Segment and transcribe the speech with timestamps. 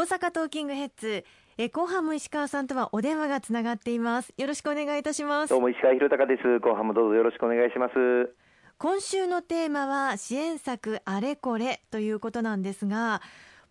[0.00, 1.26] 大阪トーキングヘッズ。
[1.58, 4.32] え後半も石川さんとはお電話がつながっています。
[4.38, 5.50] よろしくお願いいたします。
[5.50, 6.58] どうも石川博隆です。
[6.60, 7.92] 後半もどうぞよろしくお願いします。
[8.78, 13.20] 今週のテーマは支援策あれこれということなんですが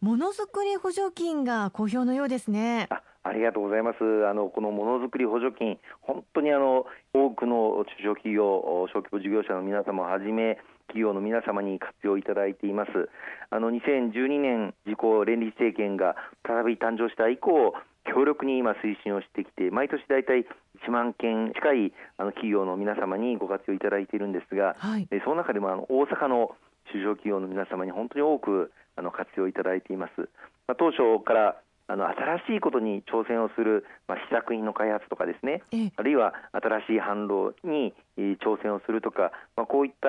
[0.01, 2.85] ものづくり補助金が好評のようですね。
[2.91, 4.27] あありがとうございます。
[4.27, 10.59] あのこのものづくり補助金本当にあの多くの中小企業小規模事業者の皆様をはじめ
[10.89, 13.09] 企業の皆様に活用いただいています
[13.49, 17.73] あの2012年自公連立政権が再び誕生した以降
[18.05, 20.45] 強力に今推進をしてきて毎年大体
[20.85, 26.55] 1万件近いあの企業の皆様にご活用いただいているんですが、はい、その中でもあの大阪の
[26.91, 30.29] 中小企業の皆様に本当に多くあの活用いただいています。
[30.67, 31.55] まあ、当初から
[31.89, 35.63] あの新しいことに挑戦をする、まあ、試作品の開発とかですね、
[35.97, 37.93] あるいは新しい販路に
[38.37, 40.07] 挑戦をするとか、まあ、こういった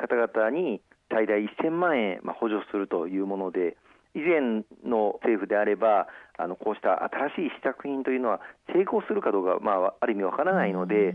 [0.00, 0.80] 方々に
[1.10, 3.76] 最大1000万円、まあ、補助するというもので、
[4.14, 8.40] 以前の政府であれば、あのこうした新しい試作品というのは
[8.72, 11.14] 成功するかどうか、まあ、ある意味わからないので、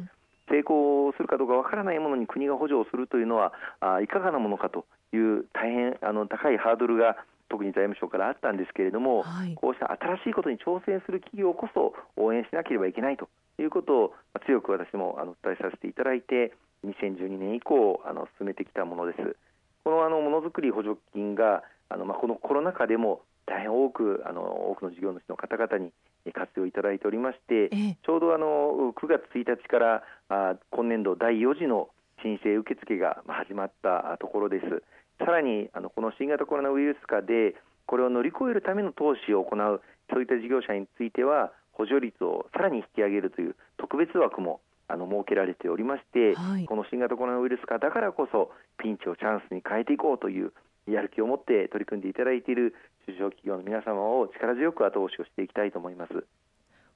[0.49, 3.51] 成功するかどうかわからないものに国が補助をするというのは
[3.81, 7.17] あいかがなものかという大変あの高いハードルが
[7.49, 14.13] 特に財務省からあったんですけれども、はい、こうした新しいことに挑戦する企業こそ応援しなければいけないということを
[14.45, 16.53] 強く私もあの伝えさせていただいて
[16.85, 19.35] 2012年以降あの進めてきたものです。
[19.83, 25.91] このあのものづくり補助金があの、まあ、このコロナ禍でも大変多くあの多くの事業主の方々に
[26.33, 27.69] 活用いただいておりまして、
[28.05, 31.87] ちょうどあの9月1日からあ今年度第4次の
[32.21, 34.83] 申請受付が始まったところです。
[35.19, 50.53] さらにあのこの新型コロナウイルス禍でこれを乗り越えるための投資を行うそういった事業者については補助率をさらに引き上げるという特別枠もあの設けられておりまして、はい、この新型コロナウイルス禍だからこそピンチをチャンスに変えていこうという
[50.87, 52.73] やる気を持って取り組んでいただいている
[53.05, 56.25] 中小企業の皆様を力強く後押しをしていきたいと思います。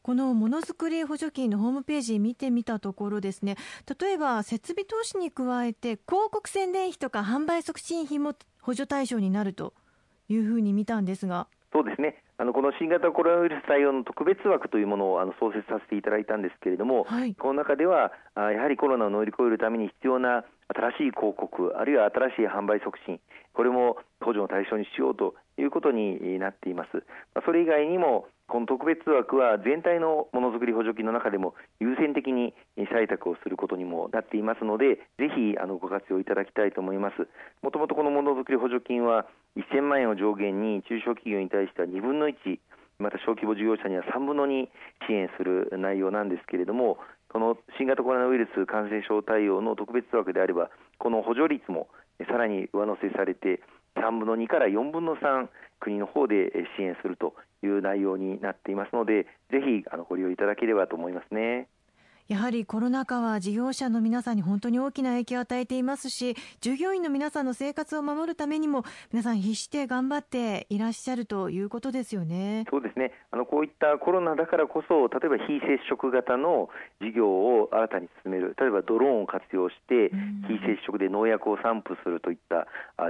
[0.04, 3.56] このものづくり補助金のホームページ見てみたところですね。
[4.00, 9.74] 例えば設備投資に加えて広告宣伝費とか販売促進費も補助対象になると
[10.28, 11.48] いうふうに見たんですが。
[11.72, 12.22] そうですね。
[12.38, 20.44] あのこの新型コロナウイルス対応の特別枠というものをあの創設させていただいたんですけれども、はい、この中ではあやはりコロナを乗り越えるために必要な
[20.74, 23.20] 新しい広告あるいは新しい販売促進
[23.54, 27.04] これも補助の対象にしようということになっています。
[27.46, 32.53] それ以外にもこの特別枠は全体のものづくり補助金の中でも優先的に
[32.91, 37.31] 採択をすることにもなっていますので、ぜひあのご活用いただきたいと思います。
[37.63, 39.25] もともとこのものづくり補助金は
[39.56, 42.35] 1000万円を上限に中小企業に対しては2分の1、
[43.00, 44.68] また小規模事業者には3分の2
[45.07, 46.97] 支援する内容なんですけれども、
[47.31, 50.69] この新型コロナウイルス感染症対応の特別枠であれば、
[51.00, 51.88] この補助率も
[52.28, 53.62] さらに上乗せされて、
[53.96, 55.47] 3分の2から4分の3、
[55.79, 61.68] 国の方で支援するという内容になっていますので、ぜひあのご利用いただければと思いますね。
[62.31, 72.64] やはりコロナ禍は事業者の皆さんに本当に大きな影響を与えていますし従業員の皆さんの生活を守るためにも皆さん必死で頑張っていらっしゃるということですよね。
[72.72, 73.12] そうですね。
[73.31, 76.69] あのこういったコロナだからこそ例えば非接触型の
[77.02, 78.56] 事業を新たに進める。
[78.58, 80.09] 例えばドローンを活用して
[80.48, 82.66] 非接触で農薬を散布するといった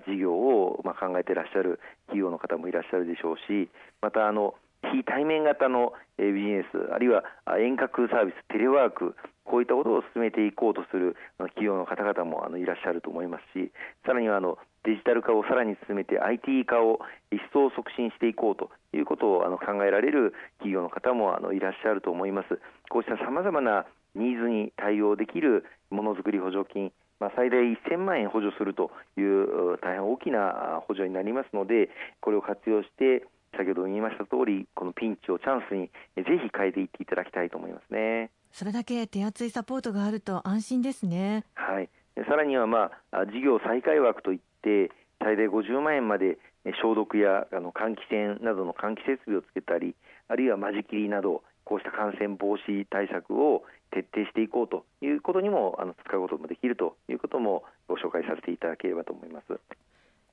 [0.08, 3.70] 事業をまあ考えていらっしゃる企業の方もいらっしゃるでしょうし
[4.02, 7.24] またあの非対面型のビジネスあるいは
[7.60, 9.16] 遠隔サービステレワーク
[9.46, 13.72] こういったことを進めていこうとする企業の方々もいらっしゃると思いますし
[14.06, 14.40] さらには
[14.84, 17.00] デジタル化をさらに進めて IT 化を
[17.32, 22.60] 一層促進していこうということを考えられる企業の方もいらっしゃると思います。
[22.90, 26.92] こうしたさまざまなニーズに対応できるものづくり補助金
[27.22, 33.28] まあ、最大1000万円補助するという大変大きな補助になりますのでこれを活用して
[33.58, 38.32] 先ほど言いました通り、このピンチをチャンスにぜひ変えていっていただきたいと思いますね。
[38.52, 41.46] それだけ手厚いサポートがあると安心ですね。
[41.56, 41.90] はい。
[42.28, 46.38] さらにはまあ事業再開枠といって最大50万円まで
[46.82, 49.96] 消毒やあの換気扇などの換気設備をつけたり、
[50.28, 59.60] あるいは間仕切りなどこうした感染防止対策を徹底していこうということにもあの使うこともできるということもご紹介させていただければと思います。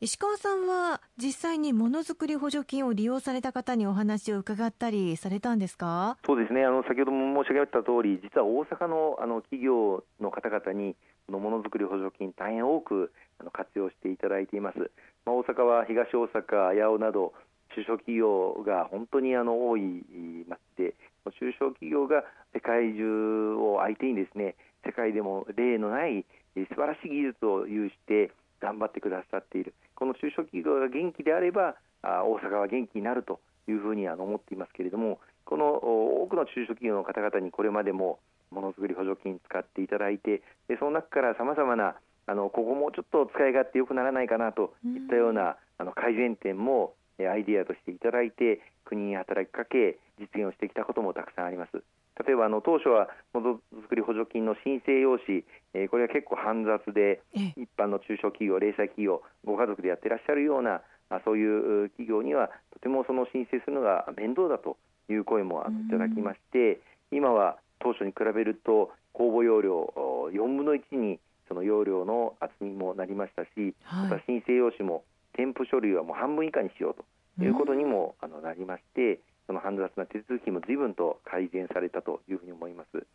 [0.01, 6.17] 石川さんは実際にものづくり補助金を利用された方にお話を伺ったりされたんですか？
[6.25, 6.65] そうですね。
[6.65, 10.95] あの先ほども申し上げた通り実は大阪のあの企業の方々に
[11.27, 13.11] このものづくり補助金大変多く
[13.41, 14.79] あの活用していただいています、
[15.27, 17.35] まあ、大阪は東大阪、八尾など
[17.75, 19.83] 中小企業が本当にあの多い
[20.47, 20.95] 町で
[21.27, 22.23] 中小企業が
[22.55, 24.55] 世界中を相手にですね
[24.87, 26.25] 世界でも例のない
[26.55, 28.31] 素晴らしい技術を有して
[28.61, 29.75] 頑張ってくださっている。
[29.99, 38.21] この中小企業が元気であれば大阪は元気になるというふうにあの思っていますけれどもこの多くの中小企業の方々にこれまでも
[38.53, 41.97] ものづくり補助金使っていただいてでその中からさまざまな
[42.29, 51.83] あのここもうちょっと使い勝手よくならないかなといったような、あの改善点もアイデアとしていただいて国に働きかけ実現をしてきたこともたくさんあります。
[52.27, 55.45] 例えばあの当初はものづくり補助金の申請用紙、
[55.75, 64.77] えー、これは結構煩雑で一般の中小企業、零細企業、ご家族でやってらっしゃるようなあそういう企業にはとてもその申請するのが面倒だと
[65.09, 66.81] いう声もいただきまして、
[67.11, 69.93] 今は当初に比べると公募容量
[70.33, 71.19] 4分の1に
[71.49, 75.03] その容量の厚みもなりましたし、はい、また申請用紙も
[75.35, 76.95] 添付書類はもう半分以下にしよう
[77.39, 83.07] ということにも、あのなりまして、その煩雑な手続きも随分と改善されたというふうに思います。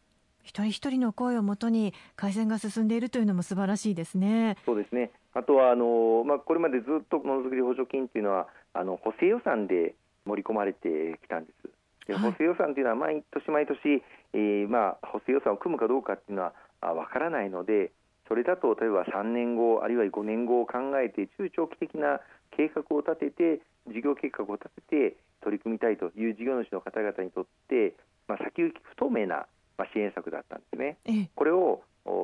[0.44, 4.58] 一人一人の声をもとに改善が進んでいるというのも素晴らしいですね。
[4.66, 5.12] そうですね。
[5.34, 9.94] あとはあのまあこれまでずっとものづくり補助金というのはあの補正予算で
[10.26, 11.70] 盛り込まれてきたんです。
[12.08, 14.04] で補正予算というのは毎年毎年、
[14.34, 17.92] えー、まあ補正予算を組むかどうかっていうのはわからないので、
[18.28, 22.20] それだと例えば3年後あるいは5年後を考えて中長期的な
[22.52, 27.94] 計画を立てて事業計画を立てて取り組みたいという事業主の方々にとって、
[28.28, 29.46] まあ、先行き不透明な
[29.94, 30.98] 支援策だったんですね。
[31.36, 31.82] これを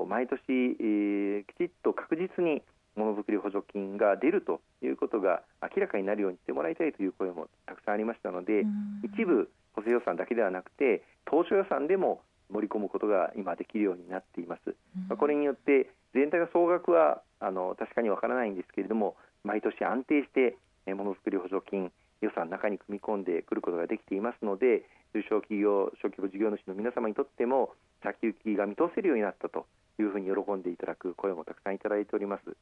[0.07, 2.61] 毎年、えー、きちっと確実に
[2.95, 8.65] ものづくり補助金が出るということが明らかになるようにしてもらいたいという声もたくさんありましたので、
[9.03, 14.75] 一部補正予算だけではなくて当初予算でも盛り込むことが今できるようになっています。
[15.09, 20.57] うん、これによって全体の総額はあの確かにわからないんですけれども毎年安定して
[20.93, 24.83] ものづくり補助金予算の中に組み込んでくることができていますので
[25.13, 27.71] 中小企業小規模事業主の皆様にとっても
[28.03, 29.65] 先行きが見通せるようになったと
[29.99, 32.55] いうふうに喜んでいただく声もたくさんいただいております。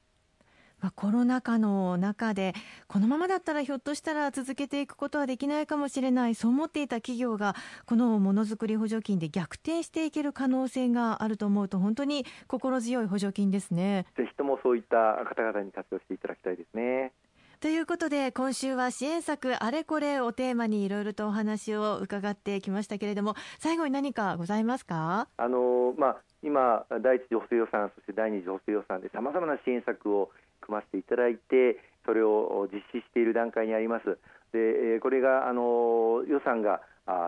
[0.79, 2.53] まあ、コロナ禍の中で
[2.87, 7.55] このままだったらひょっとしたら続けていくことはできないかもしれないそう思っていた企業が
[7.87, 17.11] このものづくり補助金で逆転していける可能性があると思うと本当に心強い補助金ですねぜひともそういった方々に活用していただきたいですね。
[17.59, 25.27] ということで今週は支援策あれこれをテーマにいろいろとお話を伺ってきましたけれども最後に何かございますか？
[25.37, 30.29] あの、まあ、今第一次補正予算そして第二次補正予算でさまざまな支援策を
[30.61, 34.19] 組ませていただいてそれを実施している段階にあります。
[34.53, 36.81] でこれがあの予算が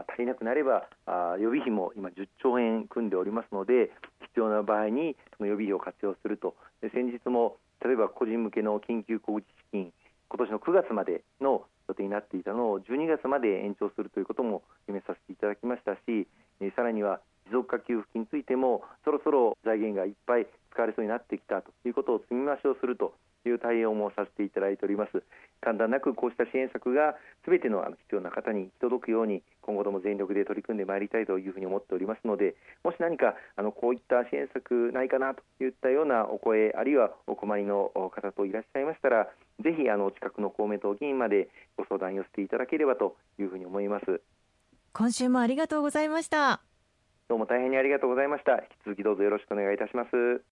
[0.07, 0.85] 足りなくなれば
[1.39, 3.91] 予備費も今10兆円組んでおりますので
[4.21, 9.93] 必要な場合にその予備費を活用するとで先日も例えば個人向けの緊急小口資金
[10.29, 16.27] 今年の9月までの予定になっていたのを12月まで延長するということも決めさせていただきましたし
[16.75, 23.13] さらには持続化給付金についてもそろそろ財源がいっぱい使われそうになってきたということを積み増しをすると
[23.45, 25.23] いう対応もさせていただいております。
[25.61, 39.27] 簡単なくこうした支援策がすべての必要な方に行き届くように今後とも全力で取り組んでまいりたいというふうに思っておりますのでもし何かあのこういった支援策ないかなといったようなお声あるいはお困りの方といらっしゃいましたら
[39.61, 44.21] ぜひあの近くの公明党議員までご相談寄せていただければというふうに思います。
[44.93, 46.68] 今週もありがとうございました
[47.29, 48.53] どうも大変にありがとうございました。
[48.53, 50.48] 引き続きどうぞよろしくお願いいたします。